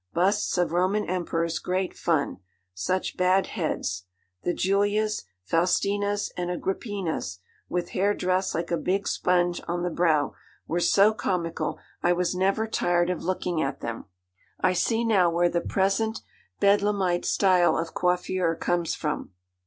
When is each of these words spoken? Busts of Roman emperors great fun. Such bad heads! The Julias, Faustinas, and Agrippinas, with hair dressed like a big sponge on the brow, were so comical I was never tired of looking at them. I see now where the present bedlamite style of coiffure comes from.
Busts 0.15 0.57
of 0.57 0.71
Roman 0.71 1.05
emperors 1.07 1.59
great 1.59 1.95
fun. 1.95 2.39
Such 2.73 3.15
bad 3.17 3.45
heads! 3.45 4.05
The 4.41 4.51
Julias, 4.51 5.25
Faustinas, 5.43 6.31
and 6.35 6.49
Agrippinas, 6.49 7.37
with 7.69 7.89
hair 7.89 8.15
dressed 8.15 8.55
like 8.55 8.71
a 8.71 8.77
big 8.77 9.07
sponge 9.07 9.61
on 9.67 9.83
the 9.83 9.91
brow, 9.91 10.33
were 10.67 10.79
so 10.79 11.13
comical 11.13 11.77
I 12.01 12.13
was 12.13 12.33
never 12.33 12.65
tired 12.65 13.11
of 13.11 13.21
looking 13.23 13.61
at 13.61 13.81
them. 13.81 14.05
I 14.59 14.73
see 14.73 15.05
now 15.05 15.29
where 15.29 15.49
the 15.49 15.61
present 15.61 16.21
bedlamite 16.59 17.23
style 17.23 17.77
of 17.77 17.93
coiffure 17.93 18.55
comes 18.55 18.95
from. 18.95 19.29